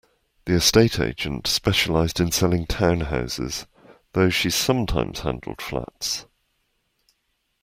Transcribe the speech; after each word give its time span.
The 0.45 0.53
estate 0.55 0.99
agent 0.99 1.45
specialised 1.45 2.19
in 2.19 2.31
selling 2.31 2.65
townhouses, 2.65 3.67
though 4.13 4.31
she 4.31 4.49
sometimes 4.49 5.19
handled 5.19 5.61
flats 5.61 6.25